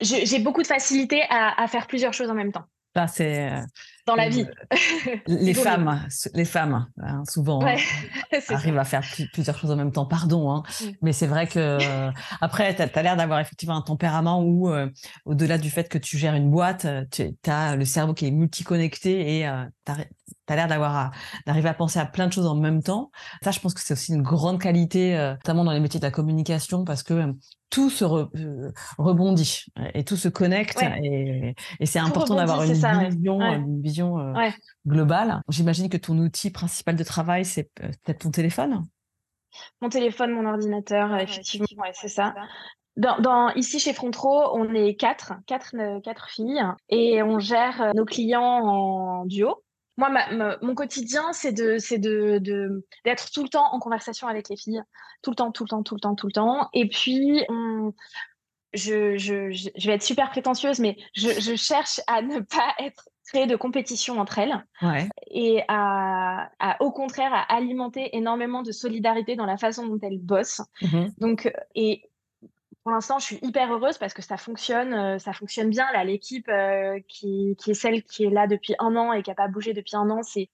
[0.00, 2.64] J'ai beaucoup de facilité à, faire plusieurs choses en même temps.
[3.08, 3.50] C'est
[4.06, 4.46] dans la vie.
[5.26, 7.76] les femmes, les femmes, hein, souvent hein,
[8.48, 10.06] arrivent à faire plusieurs choses en même temps.
[10.06, 10.62] Pardon, hein.
[10.80, 10.84] Mm.
[11.02, 11.78] mais c'est vrai que
[12.40, 14.88] après, tu as, l'air d'avoir effectivement un tempérament où, euh,
[15.24, 19.38] au-delà du fait que tu gères une boîte, tu as le cerveau qui est multiconnecté
[19.38, 19.92] et euh, tu
[20.52, 21.12] as, l'air d'avoir
[21.46, 23.10] d'arriver à penser à plein de choses en même temps.
[23.42, 26.04] Ça, je pense que c'est aussi une grande qualité, euh, notamment dans les métiers de
[26.04, 27.34] la communication, parce que
[27.70, 28.04] tout se
[28.98, 34.48] rebondit et tout se connecte et, c'est important d'avoir une, vision, une vision euh,
[34.86, 35.42] globale.
[35.48, 38.84] J'imagine que ton outil principal de travail, c'est peut-être ton téléphone
[39.80, 42.34] Mon téléphone, mon ordinateur, effectivement, c'est ça.
[42.96, 47.92] Dans, ici chez Frontro, on est quatre, quatre, euh, quatre filles et on gère euh,
[47.94, 49.62] nos clients en duo.
[49.96, 50.10] Moi,
[50.62, 52.38] mon quotidien, c'est de, c'est de,
[53.04, 54.82] d'être tout le temps en conversation avec les filles,
[55.22, 56.68] tout le temps, tout le temps, tout le temps, tout le temps.
[56.74, 57.44] Et puis,
[58.74, 63.08] je, je, je, vais être super prétentieuse, mais je, je cherche à ne pas être
[63.26, 64.64] créer de compétition entre elles
[65.30, 66.48] et à,
[66.80, 70.62] au contraire à alimenter énormément de solidarité dans la façon dont elles bossent.
[70.80, 72.02] Mmh Donc, et
[72.86, 75.86] pour l'instant, je suis hyper heureuse parce que ça fonctionne, euh, ça fonctionne bien.
[75.92, 79.30] Là, l'équipe euh, qui, qui, est celle qui est là depuis un an et qui
[79.30, 80.50] n'a pas bougé depuis un an, c'est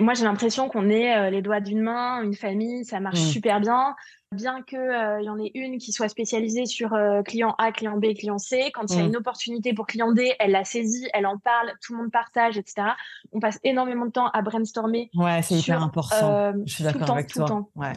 [0.00, 3.26] moi, j'ai l'impression qu'on est euh, les doigts d'une main, une famille, ça marche mmh.
[3.26, 3.94] super bien.
[4.32, 8.14] Bien qu'il euh, y en ait une qui soit spécialisée sur client A, client B,
[8.14, 9.08] client C, quand il y a mmh.
[9.08, 12.56] une opportunité pour client D, elle la saisit, elle en parle, tout le monde partage,
[12.56, 12.88] etc.
[13.32, 15.10] On passe énormément de temps à brainstormer.
[15.14, 16.54] Ouais, c'est hyper important.
[16.64, 17.68] Je suis d'accord avec toi.
[17.74, 17.92] Ouais.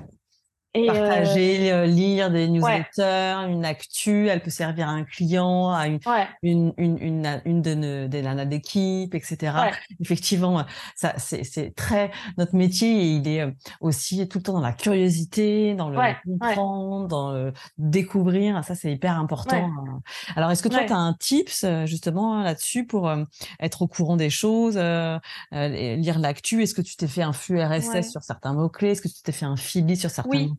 [0.72, 6.00] Partager, lire des newsletters, une actu, elle peut servir à un client, à une,
[6.44, 9.52] une, une, une, de des nanas d'équipe, etc.
[10.00, 10.64] Effectivement,
[10.96, 13.52] ça, c'est très, notre métier, il est
[13.82, 18.64] aussi tout le temps dans la curiosité, dans le comprendre, dans le découvrir.
[18.64, 19.58] Ça, c'est hyper important.
[19.58, 20.02] Hein.
[20.36, 23.12] Alors, est-ce que toi, tu as un tips, justement, là-dessus pour
[23.60, 26.62] être au courant des choses, lire l'actu?
[26.62, 28.92] Est-ce que tu t'es fait un flux RSS sur certains mots-clés?
[28.92, 30.59] Est-ce que tu t'es fait un feed sur certains mots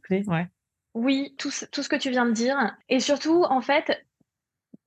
[0.95, 2.77] oui, tout ce, tout ce que tu viens de dire.
[2.89, 4.05] Et surtout, en fait,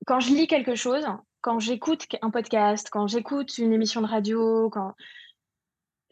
[0.06, 1.06] quand je lis quelque chose,
[1.42, 4.96] quand j'écoute un podcast, quand j'écoute une émission de radio, quand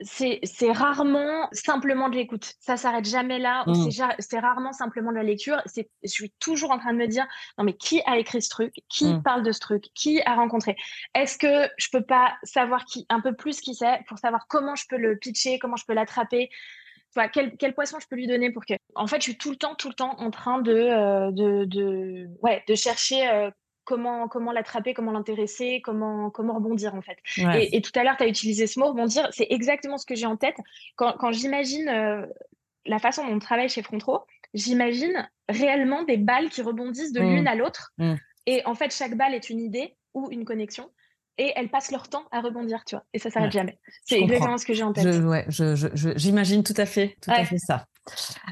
[0.03, 2.55] c'est rarement simplement de l'écoute.
[2.59, 3.63] Ça s'arrête jamais là.
[3.67, 3.91] Mmh.
[4.17, 5.61] C'est rarement simplement de la lecture.
[5.75, 7.27] Je suis toujours en train de me dire
[7.59, 8.73] non mais qui a écrit ce truc?
[8.89, 9.21] Qui mmh.
[9.21, 9.85] parle de ce truc?
[9.93, 10.75] Qui a rencontré?
[11.13, 14.73] Est-ce que je peux pas savoir qui un peu plus qui c'est pour savoir comment
[14.73, 16.49] je peux le pitcher, comment je peux l'attraper?
[17.34, 18.74] Quel, poisson je peux lui donner pour que.
[18.95, 22.28] En fait, je suis tout le temps, tout le temps en train de, euh, de,
[22.41, 23.50] ouais, de chercher euh,
[23.84, 27.17] comment, comment l'attraper, comment l'intéresser, comment, comment rebondir, en fait.
[27.71, 29.28] Et, tout à l'heure, tu as utilisé ce mot, rebondir.
[29.32, 30.56] C'est exactement ce que j'ai en tête.
[30.95, 32.26] Quand, quand j'imagine euh,
[32.86, 34.21] la façon dont on travaille chez Frontro,
[34.54, 37.36] j'imagine réellement des balles qui rebondissent de mmh.
[37.36, 37.91] l'une à l'autre.
[37.97, 38.15] Mmh.
[38.47, 40.89] Et en fait, chaque balle est une idée ou une connexion
[41.41, 43.04] et elles passent leur temps à rebondir, tu vois.
[43.13, 43.80] Et ça s'arrête jamais.
[44.06, 45.08] C'est exactement ce que j'ai en tête.
[46.15, 47.86] j'imagine tout à fait, tout à fait ça.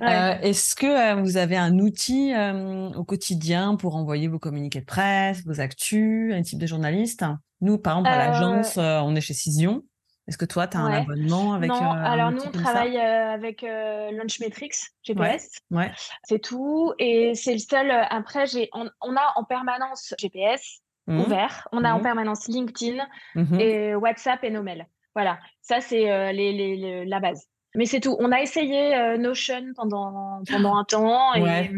[0.01, 4.79] Euh, est-ce que euh, vous avez un outil euh, au quotidien pour envoyer vos communiqués
[4.79, 7.23] de presse, vos actus, un type de journaliste?
[7.61, 9.83] Nous, par exemple, à l'agence, on est chez Cision.
[10.27, 14.77] Est-ce que toi, tu as un abonnement avec Non, alors nous, on travaille avec Launchmetrics,
[15.03, 15.49] GPS.
[15.69, 15.91] Ouais.
[16.23, 16.93] C'est tout.
[16.97, 17.91] Et c'est le seul.
[17.91, 21.21] Après, on, on, a en permanence GPS, Mmh.
[21.21, 21.67] ouvert.
[21.71, 22.03] On a en mmh.
[22.03, 23.03] permanence LinkedIn
[23.35, 24.85] mmh et WhatsApp et nos mails.
[25.15, 27.47] Voilà, ça c'est euh, les, la base.
[27.75, 28.15] Mais c'est tout.
[28.19, 31.33] On a essayé euh, Notion pendant, pendant un temps.
[31.33, 31.69] Et...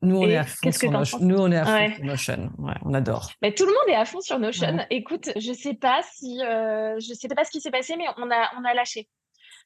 [0.00, 1.18] Nous, on est à fond sur Notion.
[1.20, 2.50] Nous, on est à fond sur Notion.
[2.84, 3.30] on adore.
[3.40, 4.78] Mais tout le monde est à fond sur Notion.
[4.90, 8.30] Écoute, je sais pas si, euh, je sais pas ce qui s'est passé, mais on
[8.30, 9.08] a, on a lâché.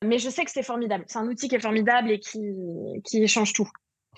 [0.04, 1.04] Mais je sais que c'est formidable.
[1.08, 2.40] C'est un outil qui est formidable et qui,
[3.04, 3.68] qui change tout.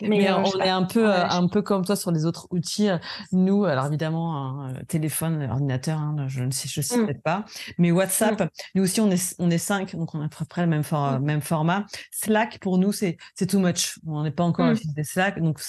[0.03, 2.89] Mais, euh, on est un peu, euh, un peu comme toi sur les autres outils.
[3.33, 7.21] Nous, alors évidemment, euh, téléphone, ordinateur, hein, je ne sais, je sais mmh.
[7.23, 7.45] pas.
[7.79, 8.49] Mais WhatsApp, mmh.
[8.75, 10.85] nous aussi, on est, on est cinq, donc on a à peu près le même,
[11.23, 11.87] même format.
[12.11, 13.99] Slack, pour nous, c'est, c'est too much.
[14.07, 14.95] On n'est pas encore mmh.
[14.95, 15.41] des Slack.
[15.41, 15.61] Donc,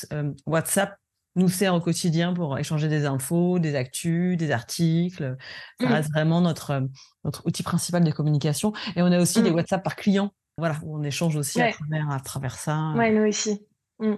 [0.46, 0.96] WhatsApp
[1.36, 5.38] nous sert au quotidien pour échanger des infos, des actus, des articles.
[5.80, 6.88] Ça reste vraiment notre,
[7.24, 8.74] notre outil principal de communication.
[8.96, 10.32] Et on a aussi des WhatsApp par client.
[10.58, 12.92] Voilà, où on échange aussi à, travers, à travers ça.
[12.98, 13.62] Ouais, nous aussi.
[14.00, 14.16] Mmh.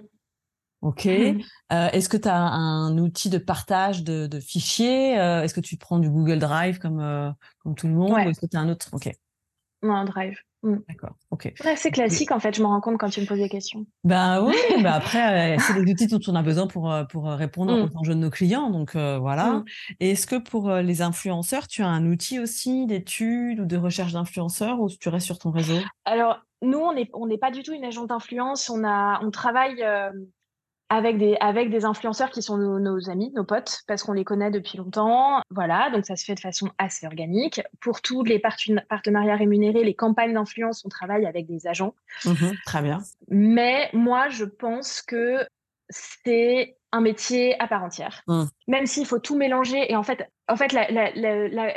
[0.82, 1.06] Ok.
[1.06, 1.36] Euh,
[1.70, 6.00] est-ce que tu as un outil de partage de, fichiers euh, Est-ce que tu prends
[6.00, 8.68] du Google Drive comme, euh, comme tout le monde Ou est-ce que tu as un
[8.68, 8.88] autre?
[8.92, 9.08] Ok.
[9.82, 10.36] Non, un Drive.
[10.62, 10.76] Mmh.
[10.88, 11.52] D'accord, ok.
[11.76, 13.84] c'est classique en fait, je me rends compte quand tu me poses des questions.
[14.04, 17.82] Ben oui, bah après, c'est des outils dont on a besoin pour, pour répondre mmh.
[17.82, 18.70] aux enjeux de nos clients.
[18.70, 19.64] Donc voilà.
[20.00, 24.80] Est-ce que pour les influenceurs, tu as un outil aussi d'études ou de recherche d'influenceurs
[24.80, 25.78] ou tu restes sur ton réseau?
[26.04, 28.70] Alors, nous, on n'est on pas du tout une agence d'influence.
[28.70, 30.10] On, on travaille euh,
[30.92, 34.50] avec, des, avec des influenceurs qui sont nos, amis, nos potes, parce qu'on les connaît
[34.50, 35.40] depuis longtemps.
[35.50, 37.62] Voilà, donc ça se fait de façon assez organique.
[37.80, 41.94] Pour tous les partenariats rémunérés, les campagnes d'influence, on travaille avec des agents.
[42.26, 42.98] Mmh très bien.
[43.28, 45.46] Mais moi, je pense que
[45.88, 48.22] c'est un métier à part entière.
[48.26, 48.44] Mmh.
[48.68, 49.90] Même s'il faut tout mélanger.
[49.90, 50.90] Et en fait, en fait la,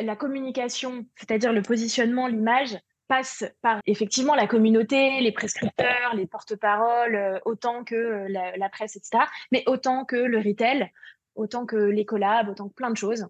[0.02, 7.16] la communication, c'est-à-dire le positionnement, l'image, passe par effectivement la communauté, les prescripteurs, les porte-paroles,
[7.16, 10.92] euh, autant que euh, la, presse, etc., mais autant que le retail,
[11.36, 13.28] autant que les collabs, autant que plein de choses.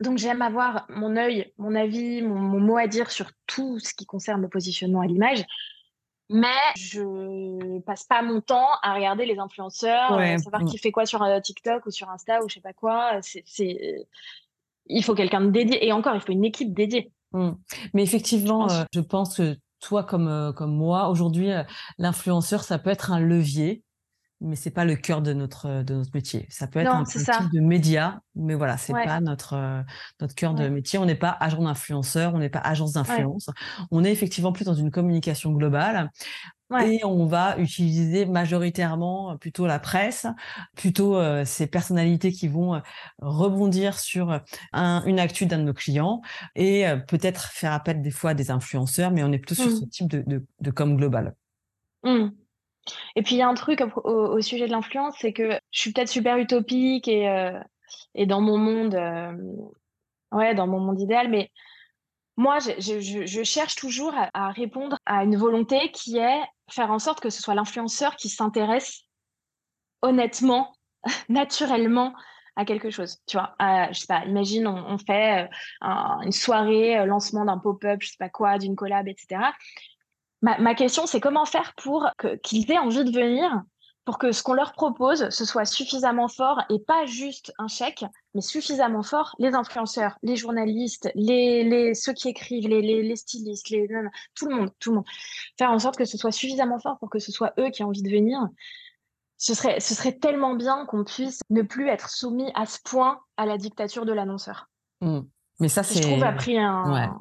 [0.00, 4.06] Donc j'aime avoir mon œil, mon avis, mon, mot à dire sur tout ce qui
[4.06, 5.44] concerne le positionnement à l'image,
[6.28, 10.66] mais je passe pas mon temps à regarder les influenceurs, euh, savoir mm.
[10.66, 13.20] qui fait quoi sur TikTok ou sur Insta ou je sais pas quoi.
[13.22, 14.06] C'est,
[14.86, 17.12] il faut quelqu'un de dédié et encore il faut une équipe dédiée.
[17.34, 17.50] Mmh.
[17.92, 21.50] Mais effectivement, je pense, euh, que toi comme, comme moi, aujourd'hui,
[21.98, 23.82] l'influenceur, ça peut être un levier,
[24.40, 26.46] mais c'est pas le cœur de notre, de notre métier.
[26.50, 29.84] Ça peut être un type de média, mais voilà, c'est pas notre,
[30.20, 30.98] notre cœur de métier.
[30.98, 33.50] On n'est pas agent d'influenceur, on n'est pas agence d'influence.
[33.90, 36.10] On est effectivement plus dans une communication globale.
[36.82, 40.26] Et on va utiliser majoritairement euh, plutôt la presse,
[40.76, 42.80] plutôt euh, ces personnalités qui vont euh,
[43.18, 44.40] rebondir sur
[44.72, 46.22] une actu d'un de nos clients
[46.56, 49.76] et peut-être faire appel des fois à des influenceurs, mais on est plutôt sur mmh.
[49.76, 51.34] ce type de, de, com global.
[52.02, 52.28] Mmh.
[53.16, 55.92] Et puis il y a un truc au, sujet de l'influence, c'est que je suis
[55.92, 57.52] peut-être super utopique et,
[58.14, 58.98] et dans mon monde,
[60.32, 61.50] ouais, dans mon monde idéal, mais
[62.36, 67.30] moi, je, cherche toujours à, répondre à une volonté qui est faire en sorte que
[67.30, 69.02] ce soit l'influenceur qui s'intéresse
[70.02, 70.74] honnêtement,
[71.28, 72.12] naturellement
[72.56, 73.18] à quelque chose.
[73.26, 73.54] Tu vois,
[73.90, 75.48] je sais pas, imagine, on, fait
[75.82, 75.86] euh,
[76.22, 79.40] une soirée, euh, lancement d'un pop-up, je sais pas quoi, d'une collab, etc.
[80.42, 82.06] Ma, question, c'est comment faire pour
[82.42, 83.62] qu'ils aient envie de venir
[84.04, 88.04] pour que ce qu'on leur propose, ce soit suffisamment fort et pas juste un chèque,
[88.34, 93.88] mais suffisamment fort, les influenceurs, les journalistes, les, ceux qui écrivent, les, stylistes, les,
[94.34, 95.06] tout le monde, tout le monde.
[95.58, 97.86] Faire en sorte que ce soit suffisamment fort pour que ce soit eux qui aient
[97.86, 98.40] envie de venir.
[99.36, 103.58] Ce serait, tellement bien qu'on puisse ne plus être soumis à ce point à la
[103.58, 104.68] dictature de l'annonceur.
[105.00, 105.20] Mmh.
[105.60, 106.02] Mais ça, c'est.
[106.02, 107.16] Je trouve, a pris un.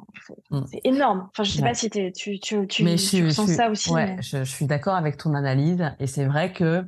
[0.49, 0.61] Mmh.
[0.71, 1.29] C'est énorme.
[1.31, 3.91] Enfin, je sais pas si tu, tu, tu, tu sens ça aussi.
[3.91, 5.83] Ouais, je, suis d'accord avec ton analyse.
[5.99, 6.83] Et c'est vrai que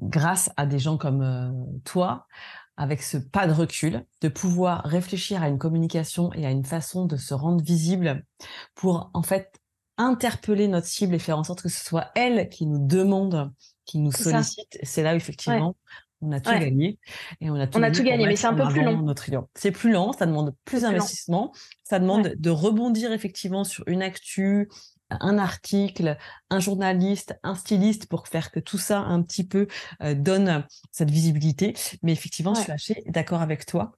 [0.00, 1.50] grâce à des gens comme euh,
[1.84, 2.26] toi,
[2.76, 7.04] avec ce pas de recul, de pouvoir réfléchir à une communication et à une façon
[7.04, 8.24] de se rendre visible
[8.74, 9.60] pour, en fait,
[9.98, 13.52] interpeller notre cible et faire en sorte que ce soit elle qui nous demande,
[13.84, 14.78] qui nous sollicite.
[14.84, 15.74] C'est là, effectivement,
[16.20, 16.98] on a tout gagné.
[17.40, 19.14] Et on a tout, on a tout gagné, mais c'est un peu plus long.
[19.54, 21.52] C'est plus lent, ça demande plus d'investissement,
[21.84, 24.68] ça demande de rebondir effectivement sur une actu,
[25.10, 26.16] un article,
[26.50, 29.66] un journaliste, un styliste pour faire que tout ça un petit peu
[30.02, 31.74] euh, donne cette visibilité.
[32.02, 33.92] Mais effectivement, je suis assez d'accord avec toi.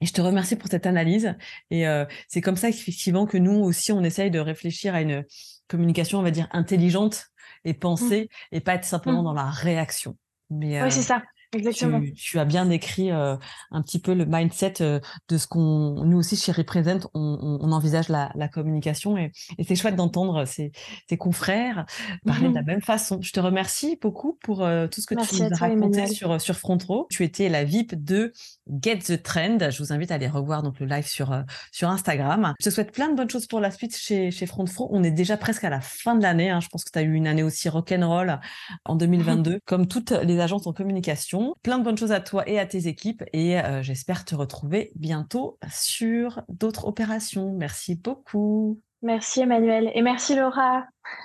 [0.00, 1.34] Et je te remercie pour cette analyse.
[1.70, 5.24] Et euh, c'est comme ça effectivement que nous aussi, on essaye de réfléchir à une
[5.68, 7.26] communication, on va dire, intelligente
[7.64, 8.56] et pensée, mmh.
[8.56, 9.26] et pas être simplement mmh.
[9.26, 10.16] dans la réaction.
[10.50, 11.22] Mais, oui, c'est euh, ça.
[11.54, 12.00] Exactement.
[12.16, 13.36] Tu, as bien décrit euh,
[13.70, 17.72] un petit peu le mindset euh, de ce qu'on, nous aussi chez Represent, on, on,
[17.72, 20.72] envisage la, la, communication et, et c'est chouette d'entendre ces,
[21.08, 21.86] ces, confrères
[22.24, 23.18] parler de la même façon.
[23.22, 26.56] Je te remercie beaucoup pour euh, tout ce que tu nous as raconté sur, sur
[26.56, 27.06] Front Row.
[27.10, 28.32] Tu étais la VIP de
[28.68, 29.58] Get the Trend.
[29.70, 32.54] Je vous invite à aller revoir donc le live sur, sur Instagram.
[32.60, 34.88] Je te souhaite plein de bonnes choses pour la suite chez, chez Front Row.
[34.90, 36.50] On est déjà presque à la fin de l'année.
[36.50, 36.60] Hein.
[36.60, 38.40] Je pense que tu as eu une année aussi rock'n'roll
[38.84, 41.54] en 2022, comme toutes les agences en communication.
[41.62, 44.92] Plein de bonnes choses à toi et à tes équipes et euh, j'espère te retrouver
[44.94, 47.52] bientôt sur d'autres opérations.
[47.52, 48.80] Merci beaucoup.
[49.02, 50.86] Merci Emmanuel et merci Laura.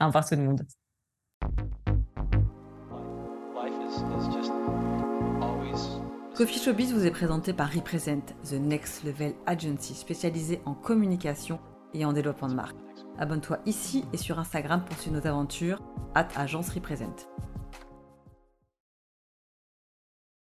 [0.00, 0.62] Au revoir tout le monde.
[6.42, 11.60] Coffee Showbiz vous est présenté par Represent, The Next Level Agency spécialisée en communication
[11.94, 12.74] et en développement de marque.
[13.16, 15.80] Abonne-toi ici et sur Instagram pour suivre nos aventures.
[16.16, 17.28] At Agence Represent.